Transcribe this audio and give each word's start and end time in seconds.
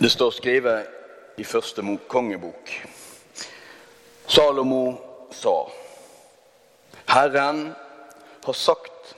Det 0.00 0.10
står 0.10 0.30
skrevet 0.30 0.86
i 1.36 1.44
første 1.44 1.82
kongebok. 2.08 2.70
Salomo 4.26 4.94
sa, 5.34 5.70
Herren 7.08 7.72
har 8.44 8.52
sagt 8.52 9.16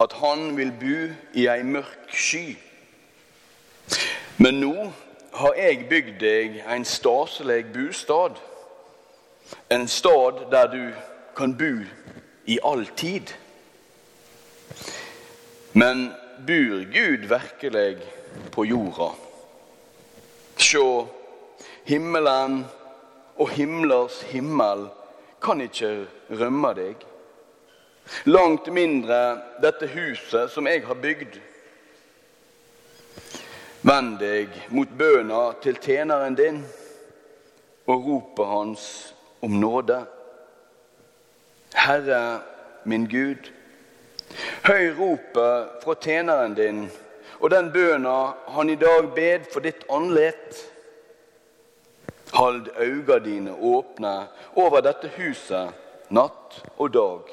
at 0.00 0.12
han 0.12 0.56
vil 0.56 0.72
bo 0.80 0.98
i 1.32 1.46
ei 1.48 1.62
mørk 1.64 2.12
sky. 2.12 2.58
Men 4.36 4.60
nå 4.60 4.90
har 5.32 5.56
jeg 5.56 5.86
bygd 5.88 6.18
deg 6.20 6.58
en 6.74 6.84
staselig 6.84 7.64
bostad, 7.72 8.36
en 9.72 9.88
stad 9.88 10.44
der 10.52 10.68
du 10.74 10.82
kan 11.36 11.56
bo 11.56 11.70
i 12.44 12.58
all 12.64 12.84
tid. 12.96 13.32
Men 15.72 16.12
bor 16.46 16.84
Gud 16.92 17.24
virkelig 17.32 17.96
på 18.52 18.64
jorda? 18.64 19.27
Sjå, 20.58 21.06
himmelen 21.86 22.64
og 23.38 23.50
himlers 23.54 24.22
himmel 24.32 24.88
kan 25.42 25.60
ikke 25.62 25.92
rømme 26.40 26.72
deg. 26.74 27.04
Langt 28.26 28.66
mindre 28.72 29.38
dette 29.62 29.86
huset 29.92 30.50
som 30.50 30.66
jeg 30.66 30.82
har 30.88 30.98
bygd. 30.98 31.38
Vend 33.86 34.18
deg 34.18 34.54
mot 34.74 34.90
bøna 34.98 35.42
til 35.62 35.78
tjeneren 35.78 36.34
din 36.38 36.64
og 37.86 38.08
ropet 38.08 38.50
hans 38.50 38.86
om 39.40 39.54
nåde. 39.62 40.00
Herre 41.78 42.22
min 42.88 43.06
Gud, 43.06 43.52
høy 44.66 44.90
ropet 44.98 45.84
fra 45.84 45.94
tjeneren 46.02 46.56
din 46.58 46.88
og 47.40 47.50
den 47.50 47.72
bøna 47.72 48.16
han 48.54 48.70
i 48.70 48.76
dag 48.76 49.10
bed 49.14 49.46
for 49.52 49.64
ditt 49.64 49.84
andlet. 49.90 50.64
Hold 52.32 52.68
øynene 52.76 53.18
dine 53.24 53.54
åpne 53.54 54.14
over 54.54 54.82
dette 54.84 55.10
huset 55.16 56.10
natt 56.10 56.58
og 56.76 56.90
dag. 56.92 57.30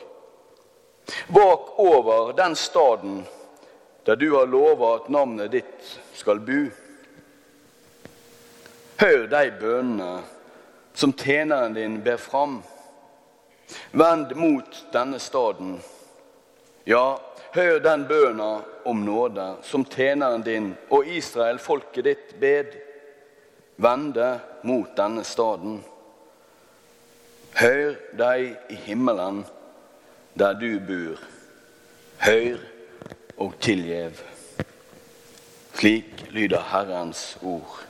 Vak 1.27 1.79
over 1.79 2.31
den 2.37 2.55
staden 2.55 3.25
der 4.05 4.15
du 4.15 4.35
har 4.35 4.45
lova 4.45 4.95
at 4.95 5.09
navnet 5.09 5.51
ditt 5.51 5.91
skal 6.13 6.39
bu. 6.39 6.69
Hør 9.01 9.25
de 9.27 9.51
bønnene 9.59 10.21
som 10.93 11.13
tjeneren 11.13 11.73
din 11.73 11.97
ber 12.03 12.17
fram. 12.21 12.59
Vend 13.91 14.35
mot 14.35 14.77
denne 14.93 15.19
staden. 15.19 15.79
Ja, 16.85 17.17
hør 17.55 17.79
den 17.79 18.03
bønna 18.07 18.49
om 18.85 19.03
nåde 19.05 19.45
som 19.63 19.85
tjeneren 19.87 20.43
din 20.43 20.73
og 20.91 21.07
Israel, 21.07 21.59
folket 21.59 22.05
ditt, 22.05 22.33
bed. 22.39 22.75
Vende 23.75 24.27
mot 24.67 24.91
denne 24.95 25.23
staden. 25.27 25.79
Hør 27.55 27.95
deg 28.19 28.71
i 28.71 28.77
himmelen, 28.87 29.43
der 30.35 30.55
du 30.59 30.69
bor. 30.83 31.19
Hør 32.23 32.59
og 33.37 33.55
tilgjev. 33.63 34.19
Slik 35.75 36.27
lyder 36.31 36.63
Herrens 36.71 37.37
ord. 37.43 37.81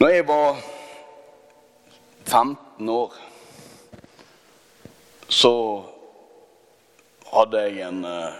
Når 0.00 0.08
jeg 0.08 0.28
var 0.28 0.62
15 2.24 2.88
år, 2.88 3.16
så 5.30 5.54
hadde 7.30 7.62
jeg 7.62 7.86
en 7.86 8.02
eh, 8.04 8.38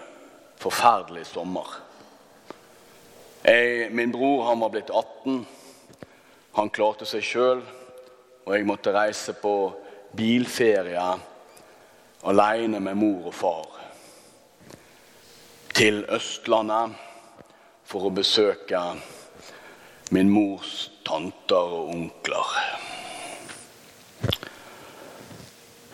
forferdelig 0.58 1.28
sommer. 1.30 1.77
Jeg, 3.46 3.91
min 3.94 4.10
bror 4.12 4.48
han 4.48 4.60
var 4.60 4.72
blitt 4.74 4.91
18. 4.91 5.44
Han 6.58 6.72
klarte 6.74 7.06
seg 7.06 7.22
sjøl, 7.24 7.62
og 8.44 8.56
jeg 8.56 8.66
måtte 8.66 8.95
reise 8.95 9.36
på 9.39 9.55
bilferie 10.18 11.06
alene 12.27 12.80
med 12.83 12.98
mor 12.98 13.30
og 13.30 13.36
far 13.39 13.77
til 15.78 16.02
Østlandet 16.12 16.98
for 17.89 18.08
å 18.08 18.12
besøke 18.12 18.83
min 20.12 20.28
mors 20.28 20.90
tanter 21.07 21.78
og 21.78 21.95
onkler. 21.95 22.51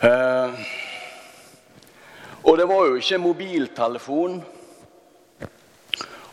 Eh, 0.03 0.76
og 2.47 2.57
det 2.57 2.67
var 2.67 2.85
jo 2.87 2.95
ikke 2.95 3.17
mobiltelefon, 3.19 4.37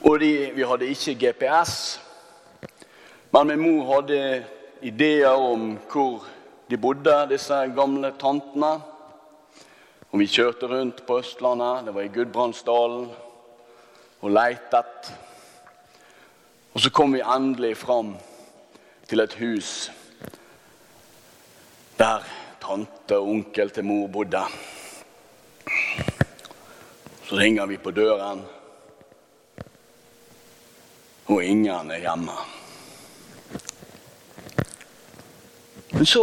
og 0.05 0.21
de, 0.21 0.31
vi 0.55 0.67
hadde 0.69 0.87
ikke 0.87 1.15
GPS. 1.19 1.73
Men 3.35 3.49
min 3.51 3.63
mor 3.65 3.89
hadde 3.89 4.45
ideer 4.87 5.33
om 5.35 5.73
hvor 5.91 6.27
de 6.71 6.79
bodde, 6.79 7.17
disse 7.33 7.57
gamle 7.75 8.13
tantene. 8.21 8.71
Og 10.13 10.21
vi 10.21 10.29
kjørte 10.31 10.69
rundt 10.71 11.01
på 11.07 11.17
Østlandet, 11.19 11.89
det 11.89 11.95
var 11.97 12.07
i 12.07 12.13
Gudbrandsdalen, 12.15 13.09
og 14.21 14.31
leitet. 14.31 15.11
Og 16.75 16.85
så 16.85 16.93
kom 16.95 17.17
vi 17.17 17.25
endelig 17.27 17.73
fram 17.81 18.15
til 19.09 19.25
et 19.25 19.35
hus 19.41 19.91
der 21.99 22.23
tante 22.63 23.19
og 23.19 23.35
onkel 23.35 23.75
til 23.75 23.85
mor 23.91 24.07
bodde. 24.07 24.45
Så 27.35 27.39
ringer 27.41 27.67
vi 27.67 27.79
på 27.83 27.91
døren, 27.91 28.45
og 31.27 31.41
ingen 31.43 31.89
er 31.91 32.03
hjemme. 32.05 32.35
Men 35.97 36.07
så 36.07 36.23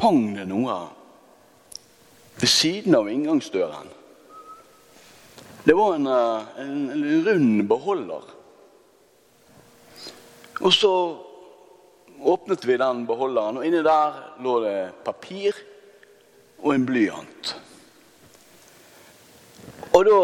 hang 0.00 0.22
det 0.38 0.46
noe 0.48 0.78
ved 2.38 2.48
siden 2.48 2.96
av 2.96 3.10
inngangsdøren. 3.12 3.90
Det 5.68 5.76
var 5.76 5.98
en, 5.98 6.08
eh, 6.08 6.48
en, 6.64 6.80
en 6.94 7.28
rund 7.28 7.66
beholder. 7.68 8.32
Og 10.62 10.72
så 10.72 10.94
åpnet 12.32 12.64
vi 12.64 12.80
den 12.80 13.04
beholderen, 13.12 13.60
og 13.60 13.68
inni 13.68 13.84
der 13.84 14.24
lå 14.40 14.56
det 14.64 14.78
papir 15.04 15.60
og 16.62 16.72
en 16.78 16.88
blyant. 16.88 17.54
Og 19.94 20.04
da 20.04 20.20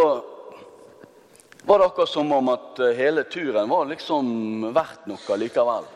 var 1.63 1.79
det 1.79 1.85
akkurat 1.85 2.09
som 2.09 2.33
om 2.33 2.49
at 2.51 2.79
eh, 2.83 2.97
hele 2.99 3.23
turen 3.31 3.69
var 3.71 3.87
liksom 3.87 4.65
verdt 4.75 5.07
noe 5.07 5.37
likevel. 5.39 5.87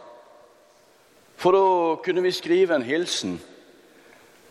For 1.37 1.57
da 1.57 1.65
kunne 2.05 2.23
vi 2.23 2.33
skrive 2.33 2.77
en 2.77 2.87
hilsen. 2.87 3.35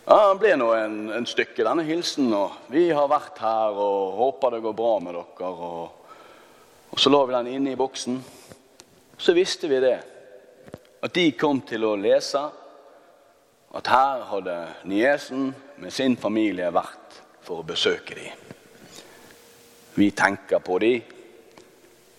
Ja, 0.04 0.34
Det 0.34 0.40
ble 0.42 0.58
nå 0.60 0.68
en, 0.76 0.98
en 1.16 1.28
stykke, 1.30 1.64
denne 1.64 1.86
hilsen. 1.88 2.28
og 2.36 2.58
Vi 2.68 2.90
har 2.92 3.08
vært 3.08 3.40
her 3.40 3.80
og 3.80 4.18
håper 4.20 4.58
det 4.58 4.64
går 4.66 4.76
bra 4.76 4.98
med 5.00 5.16
dere. 5.16 5.52
Og, 5.54 6.18
og 6.92 7.00
så 7.00 7.14
la 7.14 7.24
vi 7.24 7.38
den 7.38 7.52
inne 7.54 7.72
i 7.72 7.80
boksen. 7.80 8.20
Så 9.18 9.36
visste 9.38 9.72
vi 9.72 9.80
det. 9.80 10.00
At 11.04 11.16
de 11.16 11.30
kom 11.40 11.62
til 11.64 11.88
å 11.88 11.96
lese 11.96 12.44
at 13.74 13.88
her 13.90 14.28
hadde 14.30 14.58
niesen 14.92 15.54
med 15.80 15.96
sin 15.96 16.20
familie 16.20 16.68
vært 16.76 17.22
for 17.48 17.64
å 17.64 17.68
besøke 17.68 18.20
dem. 18.20 18.53
Vi 19.96 20.12
tenker 20.12 20.60
på 20.60 20.80
dem, 20.80 21.02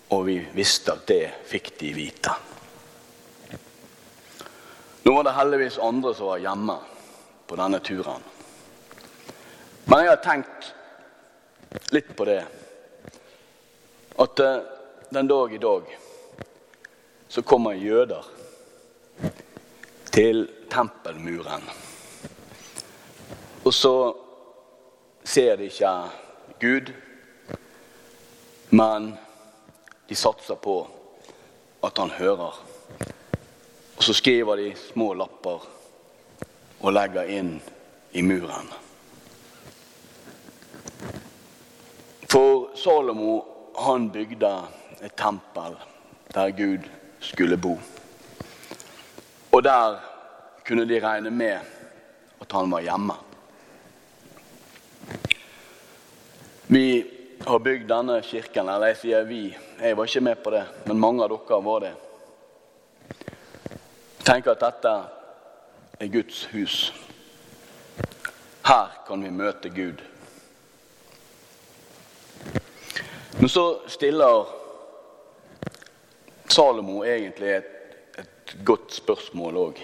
og 0.08 0.26
vi 0.26 0.38
visste 0.54 0.94
at 0.94 1.06
det 1.08 1.24
fikk 1.50 1.72
de 1.80 1.92
vite. 1.96 2.34
Nå 5.04 5.14
var 5.14 5.26
det 5.26 5.34
heldigvis 5.36 5.78
andre 5.82 6.14
som 6.14 6.30
var 6.30 6.42
hjemme 6.44 6.76
på 7.46 7.58
denne 7.58 7.80
turen. 7.84 8.22
Men 9.84 10.04
jeg 10.04 10.12
har 10.14 10.22
tenkt 10.24 10.70
litt 11.92 12.14
på 12.16 12.24
det. 12.24 12.40
At 14.22 14.40
eh, 14.40 14.62
den 15.10 15.28
dag 15.28 15.52
i 15.52 15.60
dag 15.60 15.90
så 17.28 17.42
kommer 17.42 17.74
jøder 17.74 18.24
til 20.14 20.46
tempelmuren. 20.70 21.66
Og 23.64 23.74
så 23.74 23.94
ser 25.24 25.56
de 25.58 25.68
ikke 25.68 25.92
Gud, 26.60 26.92
men 28.74 29.16
de 30.08 30.14
satser 30.14 30.54
på 30.54 30.88
at 31.86 31.98
han 31.98 32.10
hører. 32.10 32.54
Og 33.96 34.02
så 34.02 34.12
skriver 34.12 34.56
de 34.56 34.72
små 34.74 35.12
lapper 35.14 35.62
og 36.80 36.92
legger 36.92 37.30
inn 37.30 37.52
i 38.12 38.24
muren. 38.26 38.66
For 42.26 42.74
Salomo, 42.74 43.44
han 43.78 44.10
bygde 44.10 44.52
et 45.06 45.14
tempel 45.14 45.78
der 46.34 46.50
Gud 46.58 46.90
skulle 47.22 47.56
bo. 47.56 47.78
Og 49.52 49.62
der 49.62 50.00
kunne 50.66 50.88
de 50.88 50.98
regne 50.98 51.30
med 51.30 51.60
at 52.40 52.52
han 52.52 52.70
var 52.74 52.82
hjemme. 52.82 53.14
Vi 56.74 57.13
har 57.44 57.58
bygd 57.58 57.88
denne 57.88 58.22
kirken, 58.22 58.68
eller 58.68 58.92
jeg 58.92 59.00
sier 59.02 59.24
vi, 59.28 59.42
jeg 59.80 59.96
var 59.96 60.08
ikke 60.08 60.24
med 60.24 60.40
på 60.42 60.52
det, 60.54 60.64
men 60.88 61.00
mange 61.00 61.24
av 61.24 61.32
dere 61.32 61.60
var 61.64 61.84
det. 61.84 61.92
Tenker 64.24 64.54
at 64.54 64.64
dette 64.64 64.92
er 66.00 66.12
Guds 66.12 66.44
hus. 66.54 66.76
Her 68.64 68.94
kan 69.06 69.24
vi 69.24 69.30
møte 69.30 69.68
Gud. 69.68 70.00
Men 73.38 73.48
så 73.52 73.64
stiller 73.92 74.48
Salomo 76.48 77.02
egentlig 77.04 77.58
et, 77.58 77.72
et 78.18 78.56
godt 78.64 78.94
spørsmål 78.94 79.58
òg. 79.66 79.80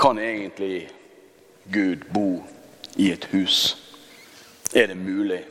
Kan 0.00 0.18
egentlig 0.18 0.86
Gud 1.72 2.08
bo 2.14 2.28
i 2.96 3.10
et 3.12 3.28
hus? 3.34 3.74
Er 4.74 4.86
det 4.86 4.96
mulig? 4.96 5.44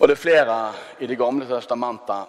Og 0.00 0.08
det 0.08 0.14
er 0.16 0.20
flere 0.20 0.72
i 1.00 1.06
Det 1.06 1.18
gamle 1.18 1.46
testamentet 1.46 2.24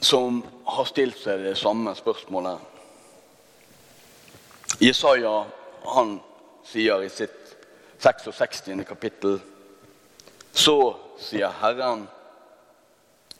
som 0.00 0.42
har 0.64 0.84
stilt 0.84 1.16
seg 1.16 1.40
det 1.40 1.54
samme 1.56 1.94
spørsmålet. 1.96 2.58
Jesaja 4.84 5.46
han 5.94 6.18
sier 6.68 7.00
i 7.00 7.08
sitt 7.08 7.56
66. 8.04 8.68
kapittel 8.84 9.40
Så 10.52 10.96
sier 11.16 11.56
Herren, 11.62 12.04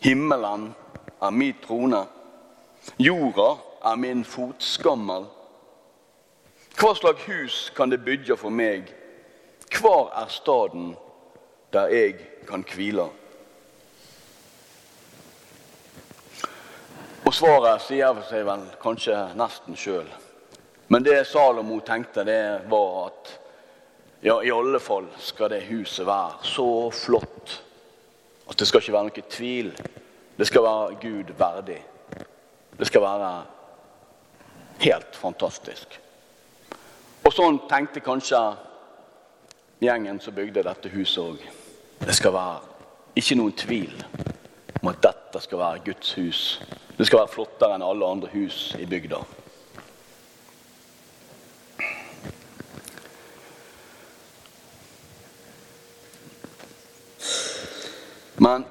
himmelen 0.00 0.70
er 1.20 1.31
min 1.31 1.54
trone, 1.66 2.06
jorda 2.96 3.56
er 3.84 3.96
min 4.00 4.25
fotskammel. 4.25 5.28
Hva 6.81 6.94
slags 6.96 7.28
hus 7.28 7.72
kan 7.76 7.93
det 7.93 8.04
bygge 8.04 8.37
for 8.40 8.50
meg? 8.50 8.88
Hvor 9.81 10.12
er 10.16 10.32
staden 10.32 10.94
der 11.73 11.93
jeg 11.93 12.19
kan 12.47 12.65
hvile? 12.75 13.09
Og 17.27 17.35
svaret 17.35 17.83
sier 17.83 18.23
seg 18.29 18.47
vel 18.47 18.69
kanskje 18.83 19.17
nesten 19.35 19.79
sjøl. 19.79 20.07
Men 20.89 21.03
det 21.03 21.25
Salomo 21.27 21.81
tenkte, 21.83 22.23
det 22.25 22.71
var 22.71 23.09
at 23.09 23.33
ja, 24.23 24.39
i 24.43 24.53
alle 24.55 24.79
fall 24.81 25.09
skal 25.19 25.51
det 25.51 25.65
huset 25.67 26.07
være 26.07 26.47
så 26.47 26.69
flott 26.95 27.63
at 28.47 28.59
det 28.59 28.69
skal 28.69 28.83
ikke 28.83 28.95
være 28.95 29.09
noe 29.09 29.25
tvil. 29.31 29.71
Det 30.39 30.47
skal 30.47 30.63
være 30.63 30.99
Gud 31.03 31.33
verdig. 31.39 31.81
Det 32.79 32.87
skal 32.87 33.03
være 33.03 33.31
helt 34.85 35.19
fantastisk. 35.19 35.99
Og 37.27 37.35
sånn 37.35 37.59
tenkte 37.67 38.05
kanskje 38.05 38.39
gjengen 39.78 40.20
som 40.20 40.34
bygde 40.34 40.62
dette 40.64 40.88
huset 40.88 41.23
òg. 41.23 41.43
Det 42.00 42.14
skal 42.17 42.32
være 42.32 42.61
ikke 43.17 43.37
noen 43.38 43.56
tvil 43.56 43.94
om 44.82 44.90
at 44.93 45.02
dette 45.05 45.40
skal 45.44 45.61
være 45.61 45.84
Guds 45.84 46.12
hus. 46.17 46.43
Det 46.96 47.06
skal 47.06 47.23
være 47.23 47.32
flottere 47.32 47.76
enn 47.76 47.84
alle 47.84 48.08
andre 48.08 48.31
hus 48.32 48.75
i 48.81 48.87
bygda. 48.88 49.20
Men 58.37 58.64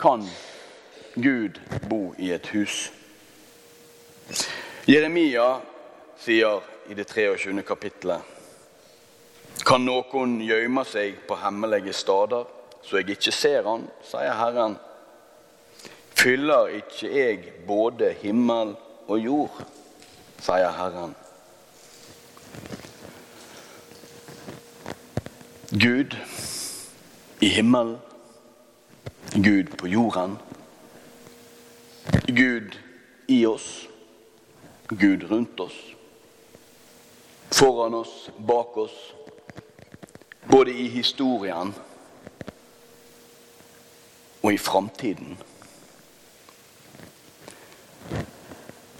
kan 0.00 0.24
Gud 1.14 1.60
bo 1.88 2.14
i 2.18 2.32
et 2.32 2.46
hus? 2.54 2.88
Jeremia 4.88 5.60
sier 6.18 6.64
i 6.88 6.96
det 6.96 7.04
23. 7.08 7.62
kapittelet 7.62 8.39
kan 9.66 9.84
noen 9.84 10.38
gjøyme 10.44 10.84
seg 10.88 11.20
på 11.28 11.36
hemmelige 11.42 11.92
steder, 11.96 12.46
så 12.82 13.00
jeg 13.00 13.16
ikke 13.16 13.32
ser 13.34 13.66
han, 13.68 13.88
sier 14.06 14.34
Herren. 14.38 14.76
Fyller 16.20 16.74
ikke 16.80 17.10
jeg 17.12 17.52
både 17.66 18.12
himmel 18.20 18.74
og 19.06 19.18
jord, 19.18 19.62
sier 20.42 20.72
Herren. 20.76 21.14
Gud 25.70 26.16
i 27.40 27.48
himmelen, 27.48 27.98
Gud 29.34 29.76
på 29.78 29.86
jorden. 29.86 30.38
Gud 32.26 32.74
i 33.28 33.46
oss, 33.46 33.88
Gud 34.88 35.30
rundt 35.30 35.60
oss. 35.60 35.78
Foran 37.50 37.94
oss, 37.94 38.30
bak 38.38 38.76
oss 38.76 38.98
både 40.48 40.72
i 40.72 40.88
historien 40.88 41.74
og 44.42 44.52
i 44.52 44.58
framtiden. 44.58 45.38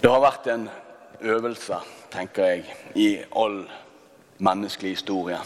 Det 0.01 0.09
har 0.09 0.21
vært 0.21 0.47
en 0.49 0.69
øvelse, 1.21 1.77
tenker 2.11 2.45
jeg, 2.45 2.75
i 2.95 3.09
all 3.37 3.63
menneskelig 4.41 4.95
historie 4.95 5.37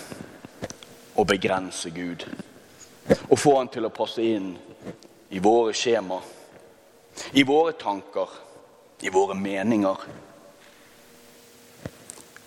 å 1.15 1.25
begrense 1.27 1.92
Gud. 1.95 2.24
Å 3.30 3.36
få 3.36 3.57
han 3.57 3.71
til 3.71 3.88
å 3.88 3.94
passe 3.94 4.24
inn 4.24 4.53
i 5.30 5.39
våre 5.44 5.74
skjema, 5.75 6.21
i 7.33 7.44
våre 7.44 7.75
tanker, 7.80 8.31
i 9.03 9.12
våre 9.12 9.36
meninger. 9.36 10.07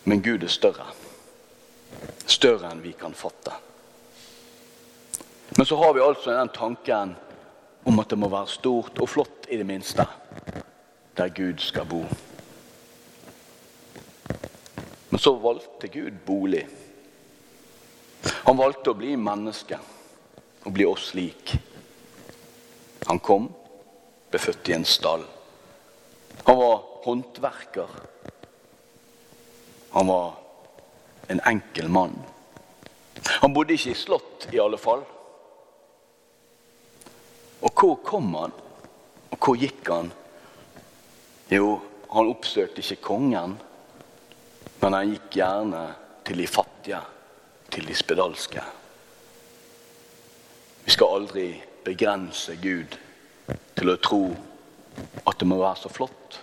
Men 0.04 0.24
Gud 0.24 0.44
er 0.44 0.52
større 0.52 0.88
større 2.26 2.70
enn 2.70 2.82
vi 2.84 2.92
kan 2.98 3.14
fatte. 3.16 3.54
Men 5.56 5.66
så 5.66 5.76
har 5.76 5.94
vi 5.94 6.04
altså 6.04 6.34
den 6.36 6.52
tanken 6.54 7.14
om 7.88 7.98
at 7.98 8.10
det 8.10 8.18
må 8.20 8.28
være 8.30 8.52
stort 8.52 9.00
og 9.00 9.08
flott, 9.08 9.46
i 9.48 9.56
det 9.56 9.66
minste, 9.66 10.04
der 11.16 11.30
Gud 11.32 11.62
skal 11.64 11.86
bo. 11.88 12.02
Men 15.08 15.18
så 15.18 15.32
valgte 15.40 15.88
Gud 15.88 16.18
bolig. 16.26 16.66
Han 18.44 18.58
valgte 18.60 18.92
å 18.92 18.98
bli 18.98 19.14
menneske 19.16 19.78
og 20.66 20.74
bli 20.76 20.84
oss 20.84 21.14
lik. 21.16 21.54
Han 23.08 23.20
kom, 23.24 23.48
ble 24.28 24.40
født 24.42 24.68
i 24.68 24.76
en 24.76 24.84
stall. 24.84 25.24
Han 26.44 26.60
var 26.60 26.84
håndverker. 27.06 27.96
Han 29.96 30.12
var 30.12 30.36
en 31.28 31.40
enkel 31.46 31.88
mann. 31.88 32.16
Han 33.42 33.54
bodde 33.54 33.74
ikke 33.76 33.92
i 33.92 33.98
slott, 33.98 34.48
i 34.52 34.60
alle 34.62 34.78
fall. 34.78 35.04
Og 37.60 37.70
hvor 37.74 37.98
kom 38.04 38.32
han? 38.38 38.54
Og 39.30 39.38
hvor 39.42 39.58
gikk 39.58 39.90
han? 39.90 40.12
Jo, 41.50 41.78
han 42.12 42.30
oppsøkte 42.30 42.82
ikke 42.82 43.02
kongen, 43.08 43.56
men 44.80 44.94
han 44.94 45.14
gikk 45.14 45.40
gjerne 45.40 45.84
til 46.24 46.42
de 46.42 46.46
fattige, 46.46 47.00
til 47.70 47.88
de 47.88 47.96
spedalske. 47.96 48.62
Vi 50.84 50.94
skal 50.94 51.18
aldri 51.18 51.48
begrense 51.84 52.56
Gud 52.62 52.96
til 53.76 53.92
å 53.92 54.00
tro 54.00 54.22
at 55.26 55.38
det 55.40 55.48
må 55.48 55.58
være 55.60 55.82
så 55.82 55.92
flott. 55.92 56.38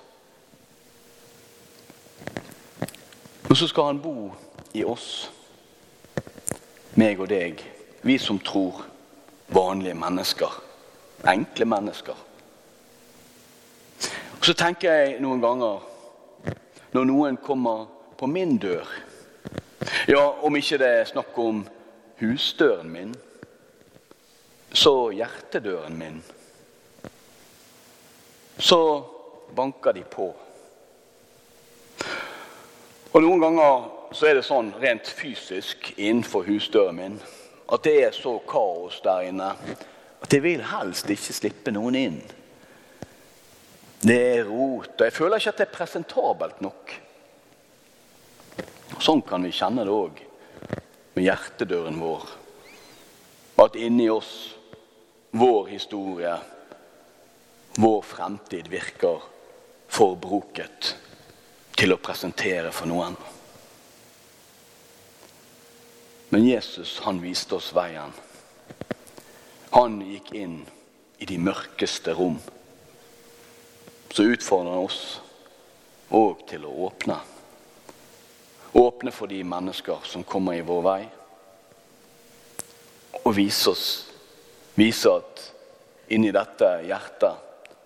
Og 3.50 3.57
så 3.57 3.69
skal 3.69 3.91
han 3.93 4.01
bo 4.03 4.33
i 4.75 4.84
oss, 4.84 5.32
meg 7.00 7.20
og 7.20 7.29
deg, 7.32 7.62
vi 8.03 8.17
som 8.20 8.39
tror, 8.44 8.84
vanlige 9.55 9.96
mennesker, 9.96 10.62
enkle 11.27 11.65
mennesker. 11.65 12.24
Og 14.36 14.46
Så 14.46 14.53
tenker 14.53 14.91
jeg 14.94 15.20
noen 15.24 15.41
ganger, 15.41 15.82
når 16.94 17.08
noen 17.10 17.38
kommer 17.38 17.88
på 18.17 18.27
min 18.27 18.58
dør 18.58 18.88
Ja, 20.08 20.22
om 20.41 20.55
ikke 20.55 20.77
det 20.82 20.88
er 20.88 21.08
snakk 21.10 21.38
om 21.38 21.63
husdøren 22.20 22.89
min, 22.89 23.15
så 24.74 25.10
hjertedøren 25.13 25.98
min. 25.98 26.24
Så 28.58 28.79
banker 29.55 29.94
de 29.94 30.03
på. 30.03 30.29
Og 33.13 33.22
noen 33.22 33.41
ganger 33.41 33.86
så 34.13 34.29
er 34.29 34.38
det 34.38 34.45
sånn 34.45 34.74
rent 34.81 35.07
fysisk 35.09 35.93
innenfor 35.95 36.45
husdøren 36.47 37.00
min 37.00 37.19
at 37.65 37.85
det 37.85 37.95
er 38.03 38.13
så 38.13 38.38
kaos 38.47 39.00
der 39.05 39.25
inne 39.29 39.51
at 40.25 40.33
jeg 40.33 40.43
vil 40.43 40.63
helst 40.69 41.09
ikke 41.09 41.33
slippe 41.38 41.74
noen 41.74 41.97
inn. 41.97 42.19
Det 44.05 44.17
er 44.38 44.45
rot, 44.45 44.93
og 44.93 45.03
jeg 45.05 45.13
føler 45.13 45.41
ikke 45.41 45.53
at 45.53 45.62
det 45.62 45.65
er 45.65 45.75
presentabelt 45.75 46.62
nok. 46.65 46.93
Sånn 49.01 49.21
kan 49.25 49.45
vi 49.45 49.53
kjenne 49.53 49.85
det 49.85 49.93
òg 49.93 50.21
med 51.15 51.25
hjertedøren 51.25 51.97
vår. 52.01 52.27
At 53.62 53.77
inni 53.79 54.07
oss, 54.12 54.33
vår 55.35 55.71
historie, 55.74 56.33
vår 57.81 58.01
fremtid 58.05 58.69
virker 58.71 59.25
forbruket 59.91 60.93
til 61.75 61.95
å 61.95 62.01
presentere 62.01 62.71
for 62.75 62.89
noen. 62.89 63.17
Men 66.35 66.47
Jesus, 66.47 66.99
han 66.99 67.21
viste 67.21 67.55
oss 67.55 67.69
veien. 67.71 68.11
Han 69.69 69.93
gikk 70.03 70.33
inn 70.35 70.57
i 71.23 71.27
de 71.29 71.37
mørkeste 71.39 72.11
rom. 72.11 72.35
Så 74.11 74.25
utfordrer 74.33 74.73
han 74.73 74.83
oss 74.83 74.97
òg 76.11 76.41
til 76.49 76.65
å 76.67 76.73
åpne. 76.89 77.15
Åpne 78.75 79.13
for 79.15 79.31
de 79.31 79.39
mennesker 79.47 80.03
som 80.11 80.27
kommer 80.27 80.59
i 80.59 80.65
vår 80.67 80.83
vei. 80.89 80.97
Og 83.21 83.31
vise 83.39 83.71
oss 83.71 83.87
Vise 84.75 85.15
at 85.15 85.47
inni 86.11 86.35
dette 86.35 86.73
hjertet, 86.83 87.39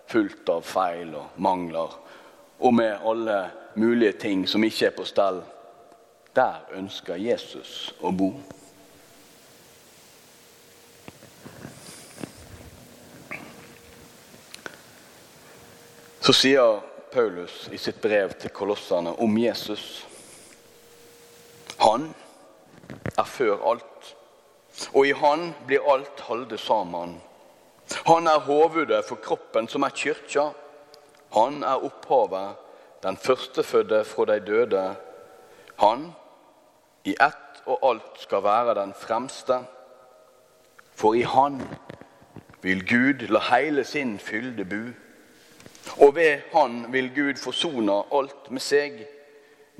fullt 0.09 0.49
av 0.55 0.65
feil 0.65 1.13
og 1.21 1.37
mangler, 1.37 1.93
og 2.65 2.77
med 2.81 3.05
alle 3.13 3.43
mulige 3.77 4.17
ting 4.25 4.47
som 4.49 4.65
ikke 4.65 4.89
er 4.89 4.97
på 4.97 5.05
stell, 5.05 5.43
der 6.36 6.65
ønsker 6.77 7.15
Jesus 7.15 7.93
å 8.01 8.12
bo. 8.12 8.33
Så 16.19 16.33
sier 16.36 16.81
Paulus 17.09 17.69
i 17.74 17.77
sitt 17.81 17.98
brev 18.01 18.36
til 18.38 18.53
kolosserne 18.53 19.15
om 19.17 19.38
Jesus. 19.41 20.05
Han 21.79 22.12
er 23.17 23.25
før 23.25 23.63
alt, 23.71 24.12
og 24.93 25.07
i 25.07 25.15
han 25.17 25.50
blir 25.65 25.88
alt 25.89 26.21
holdt 26.27 26.53
sammen. 26.62 27.17
Han 28.05 28.29
er 28.29 28.45
hovedet 28.45 29.01
for 29.07 29.17
kroppen, 29.24 29.67
som 29.67 29.88
er 29.88 29.95
kyrkja. 29.95 30.50
Han 31.33 31.63
er 31.63 31.86
opphavet, 31.88 32.59
den 33.03 33.17
førstefødte 33.17 34.03
fra 34.05 34.25
de 34.29 34.39
døde. 34.45 34.86
Han 35.81 36.12
i 37.09 37.15
ett 37.21 37.61
og 37.65 37.83
alt 37.89 38.21
skal 38.21 38.43
være 38.43 38.75
den 38.77 38.93
fremste. 38.97 39.59
For 40.95 41.13
i 41.13 41.21
Han 41.21 41.61
vil 42.61 42.83
Gud 42.87 43.27
la 43.29 43.39
hele 43.51 43.83
sin 43.83 44.19
fylde 44.19 44.65
bu. 44.65 44.91
Og 46.05 46.15
ved 46.15 46.41
Han 46.53 46.85
vil 46.93 47.11
Gud 47.15 47.35
forsone 47.35 48.03
alt 48.11 48.51
med 48.51 48.61
seg, 48.61 49.05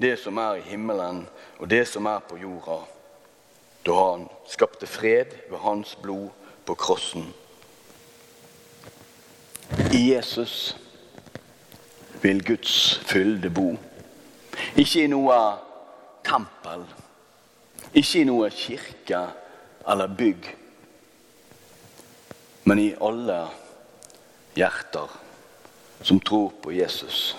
det 0.01 0.15
som 0.19 0.38
er 0.38 0.59
i 0.59 0.69
himmelen 0.71 1.25
og 1.59 1.69
det 1.69 1.88
som 1.88 2.05
er 2.05 2.19
på 2.24 2.38
jorda, 2.38 2.79
da 3.86 3.98
Han 4.12 4.29
skapte 4.48 4.88
fred 4.88 5.36
ved 5.50 5.59
Hans 5.59 5.95
blod 5.95 6.29
på 6.65 6.75
krossen. 6.75 7.33
I 9.93 10.13
Jesus 10.13 10.77
vil 12.21 12.45
Guds 12.45 13.00
fylde 13.05 13.50
bo. 13.50 13.75
Ikke 14.75 15.03
i 15.03 15.12
noe 15.12 15.36
tempel, 16.25 16.86
ikke 17.93 18.22
i 18.22 18.27
noe 18.27 18.50
kirke 18.53 19.22
eller 19.89 20.15
bygg, 20.17 20.50
men 22.69 22.79
i 22.79 22.91
alle 23.01 23.39
hjerter 24.55 25.15
som 26.01 26.19
tror 26.19 26.53
på 26.62 26.72
Jesus. 26.72 27.38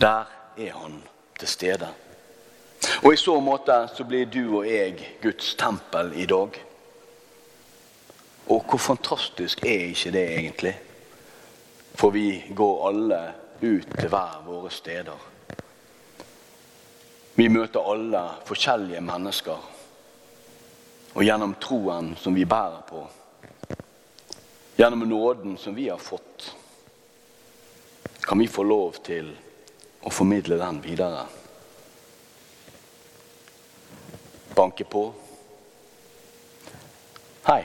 Der 0.00 0.28
er 0.58 0.72
han 0.72 1.02
til 1.38 1.48
stede. 1.48 1.88
Og 3.04 3.12
i 3.12 3.16
så 3.16 3.36
måte 3.40 3.76
så 3.96 4.04
blir 4.04 4.28
du 4.28 4.58
og 4.58 4.68
jeg 4.68 5.16
Guds 5.22 5.54
tempel 5.54 6.12
i 6.16 6.26
dag. 6.26 6.60
Og 8.50 8.64
hvor 8.68 8.78
fantastisk 8.78 9.64
er 9.64 9.90
ikke 9.90 10.12
det 10.12 10.24
egentlig? 10.38 10.74
For 11.94 12.10
vi 12.10 12.44
går 12.56 12.88
alle 12.88 13.20
ut 13.62 13.88
til 13.98 14.08
hver 14.08 14.42
våre 14.46 14.70
steder. 14.70 15.26
Vi 17.40 17.46
møter 17.48 17.86
alle 17.88 18.20
forskjellige 18.44 19.00
mennesker. 19.00 19.60
Og 21.16 21.22
gjennom 21.24 21.54
troen 21.56 22.10
som 22.20 22.34
vi 22.36 22.44
bærer 22.44 22.82
på, 22.84 23.00
gjennom 24.76 25.06
nåden 25.08 25.54
som 25.56 25.72
vi 25.72 25.86
har 25.88 25.96
fått, 25.96 26.50
kan 28.20 28.38
vi 28.38 28.48
få 28.48 28.66
lov 28.68 29.00
til 29.08 29.32
å 30.04 30.12
formidle 30.12 30.60
den 30.60 30.82
videre. 30.84 31.24
Banke 34.52 34.84
på. 34.84 35.06
Hei. 37.48 37.62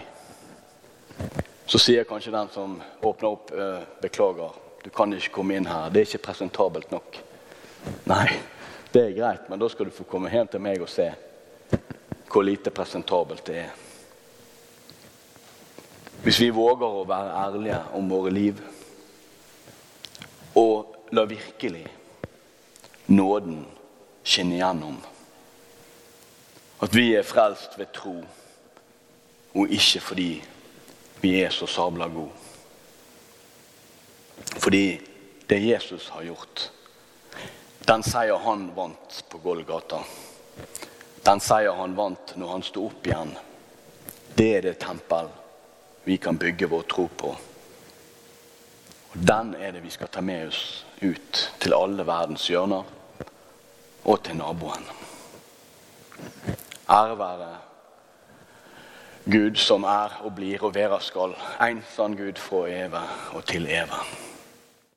Så 1.68 1.84
sier 1.84 2.08
kanskje 2.08 2.32
den 2.40 2.56
som 2.56 2.80
åpner 3.02 3.30
opp, 3.30 3.52
«Øh, 3.52 3.84
'Beklager, 4.02 4.56
du 4.84 4.90
kan 4.90 5.14
ikke 5.14 5.36
komme 5.36 5.60
inn 5.60 5.68
her. 5.68 5.90
Det 5.90 6.00
er 6.00 6.06
ikke 6.14 6.28
presentabelt 6.32 6.92
nok.' 6.92 7.24
Nei, 8.06 8.40
det 8.96 9.04
er 9.04 9.18
greit, 9.18 9.50
men 9.50 9.60
da 9.60 9.68
skal 9.70 9.90
du 9.90 9.96
få 9.96 10.08
komme 10.08 10.32
hjem 10.32 10.48
til 10.54 10.64
meg 10.64 10.80
og 10.84 10.92
se 10.92 11.10
hvor 12.32 12.44
lite 12.44 12.72
presentabelt 12.76 13.46
det 13.48 13.58
er. 13.62 13.74
Hvis 16.24 16.40
vi 16.42 16.50
våger 16.56 16.98
å 17.00 17.06
være 17.08 17.36
ærlige 17.46 17.80
om 17.96 18.10
våre 18.12 18.32
liv 18.34 18.60
og 20.56 20.96
la 21.16 21.26
virkelig 21.30 21.86
nåden 23.08 23.66
skinne 24.26 24.58
igjennom. 24.58 24.98
At 26.82 26.96
vi 26.96 27.12
er 27.16 27.28
frelst 27.28 27.78
ved 27.80 27.92
tro, 27.94 28.16
og 29.56 29.72
ikke 29.72 30.02
fordi 30.02 30.30
vi 31.22 31.36
er 31.42 31.54
så 31.54 31.68
sabla 31.70 32.08
gode. 32.12 32.34
Fordi 34.60 35.00
det 35.50 35.62
Jesus 35.62 36.10
har 36.10 36.26
gjort, 36.26 36.72
den 37.86 38.04
seier 38.04 38.38
han 38.38 38.70
vant 38.76 39.24
på 39.30 39.38
Golgata, 39.38 40.00
den 41.26 41.42
seier 41.42 41.78
han 41.78 41.96
vant 41.98 42.34
når 42.36 42.54
han 42.56 42.64
sto 42.66 42.88
opp 42.90 43.06
igjen, 43.08 43.34
det 44.36 44.48
er 44.58 44.66
det 44.66 44.80
tempel 44.82 45.30
vi 46.06 46.18
kan 46.18 46.38
bygge 46.38 46.70
vår 46.70 46.82
tro 46.90 47.08
på. 47.08 47.36
Og 49.16 49.22
Den 49.22 49.54
er 49.56 49.72
det 49.72 49.84
vi 49.84 49.90
skal 49.94 50.12
ta 50.12 50.22
med 50.22 50.48
oss 50.50 50.86
ut 51.00 51.40
til 51.60 51.74
alle 51.74 52.04
verdens 52.06 52.50
hjørner 52.50 52.84
og 54.04 54.20
til 54.24 54.38
naboen. 54.38 54.86
Ære 56.90 57.18
være 57.18 57.54
Gud 59.26 59.58
som 59.58 59.88
er 59.90 60.20
og 60.22 60.36
blir 60.36 60.62
og 60.64 60.76
være 60.76 61.02
skal, 61.02 61.34
en 61.62 61.82
sann 61.96 62.18
Gud 62.18 62.38
fra 62.38 62.68
evig 62.70 63.08
og 63.34 63.46
til 63.50 63.66
evig. 63.66 64.25